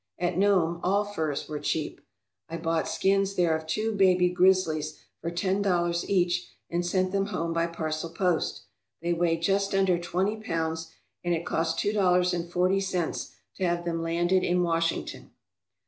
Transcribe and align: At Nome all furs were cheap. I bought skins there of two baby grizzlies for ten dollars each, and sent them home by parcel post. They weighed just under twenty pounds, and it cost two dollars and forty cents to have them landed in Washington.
At 0.17 0.35
Nome 0.35 0.79
all 0.81 1.05
furs 1.05 1.47
were 1.47 1.59
cheap. 1.59 2.01
I 2.49 2.57
bought 2.57 2.87
skins 2.87 3.35
there 3.35 3.55
of 3.55 3.67
two 3.67 3.91
baby 3.93 4.29
grizzlies 4.29 4.99
for 5.21 5.29
ten 5.29 5.61
dollars 5.61 6.09
each, 6.09 6.49
and 6.71 6.83
sent 6.83 7.11
them 7.11 7.27
home 7.27 7.53
by 7.53 7.67
parcel 7.67 8.09
post. 8.09 8.63
They 9.03 9.13
weighed 9.13 9.43
just 9.43 9.75
under 9.75 9.99
twenty 9.99 10.37
pounds, 10.37 10.91
and 11.23 11.35
it 11.35 11.45
cost 11.45 11.77
two 11.77 11.93
dollars 11.93 12.33
and 12.33 12.49
forty 12.49 12.79
cents 12.79 13.33
to 13.57 13.63
have 13.63 13.85
them 13.85 14.01
landed 14.01 14.43
in 14.43 14.63
Washington. 14.63 15.33